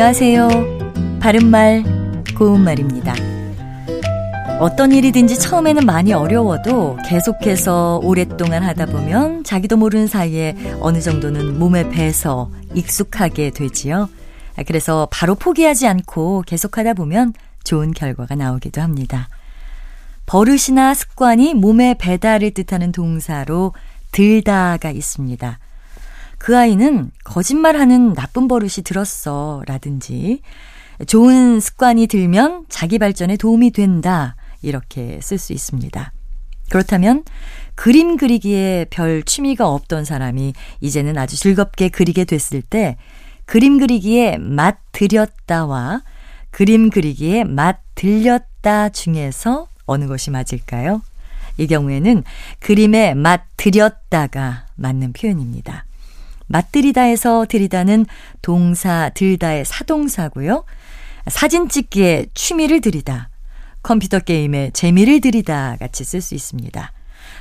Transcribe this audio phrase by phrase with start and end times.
[0.00, 1.18] 안녕하세요.
[1.18, 1.82] 바른말,
[2.38, 3.14] 고운말입니다.
[4.60, 11.88] 어떤 일이든지 처음에는 많이 어려워도 계속해서 오랫동안 하다 보면 자기도 모르는 사이에 어느 정도는 몸에
[11.88, 14.08] 배서 익숙하게 되지요.
[14.68, 17.32] 그래서 바로 포기하지 않고 계속하다 보면
[17.64, 19.28] 좋은 결과가 나오기도 합니다.
[20.26, 23.72] 버릇이나 습관이 몸에 배다를 뜻하는 동사로
[24.12, 25.58] 들다가 있습니다.
[26.38, 30.40] 그 아이는 거짓말하는 나쁜 버릇이 들었어 라든지
[31.06, 36.12] 좋은 습관이 들면 자기 발전에 도움이 된다 이렇게 쓸 수 있습니다.
[36.70, 37.24] 그렇다면
[37.74, 42.96] 그림 그리기에 별 취미가 없던 사람이 이제는 아주 즐겁게 그리게 됐을 때
[43.44, 46.02] 그림 그리기에 맛 들였다와
[46.50, 51.02] 그림 그리기에 맛 들렸다 중에서 어느 것이 맞을까요?
[51.56, 52.24] 이 경우에는
[52.60, 55.84] 그림에 맛 들였다가 맞는 표현입니다.
[56.48, 58.04] 맛들이다에서 들이다는
[58.42, 60.64] 동사 들다의 사동사고요.
[61.28, 63.28] 사진 찍기에 취미를 들이다,
[63.82, 66.92] 컴퓨터 게임에 재미를 들이다 같이 쓸 수 있습니다.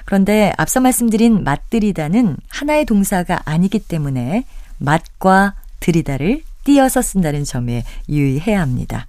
[0.06, 4.46] 그런데 앞서 말씀드린 맛들이다는 하나의 동사가 아니기 때문에
[4.78, 9.08] 맛과 들이다를 띄어서 쓴다는 점에 유의해야 합니다.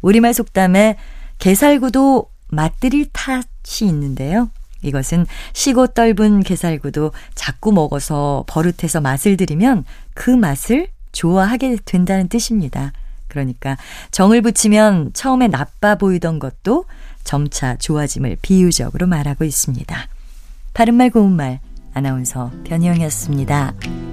[0.00, 0.96] 우리말 속담에
[1.38, 4.50] 게살구도 맛들일 탓이 있는데요.
[4.82, 12.92] 이것은 시고 떫은 게살구도 자꾸 먹어서 버릇해서 맛을 들이면 그 맛을 좋아하게 된다는 뜻입니다.
[13.28, 13.76] 그러니까
[14.10, 16.84] 정을 붙이면 처음에 나빠 보이던 것도
[17.24, 20.08] 점차 좋아짐을 비유적으로 말하고 있습니다.
[20.74, 21.60] 바른말 고운말
[21.94, 24.11] 아나운서 변희영이었습니다.